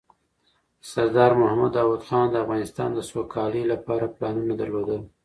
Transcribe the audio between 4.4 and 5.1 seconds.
درلودل.